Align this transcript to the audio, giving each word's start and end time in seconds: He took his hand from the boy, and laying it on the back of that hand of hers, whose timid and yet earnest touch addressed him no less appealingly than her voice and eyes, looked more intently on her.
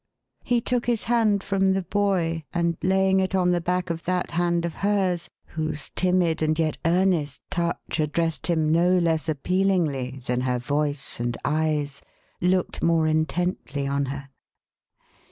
He 0.43 0.61
took 0.61 0.87
his 0.87 1.03
hand 1.03 1.43
from 1.43 1.73
the 1.73 1.83
boy, 1.83 2.43
and 2.55 2.75
laying 2.81 3.19
it 3.19 3.35
on 3.35 3.51
the 3.51 3.61
back 3.61 3.91
of 3.91 4.05
that 4.05 4.31
hand 4.31 4.65
of 4.65 4.73
hers, 4.81 5.29
whose 5.49 5.91
timid 5.95 6.41
and 6.41 6.57
yet 6.57 6.79
earnest 6.85 7.43
touch 7.51 7.99
addressed 7.99 8.47
him 8.47 8.71
no 8.71 8.97
less 8.97 9.29
appealingly 9.29 10.19
than 10.25 10.41
her 10.41 10.57
voice 10.57 11.19
and 11.19 11.37
eyes, 11.45 12.01
looked 12.41 12.81
more 12.81 13.05
intently 13.05 13.85
on 13.85 14.05
her. 14.05 14.29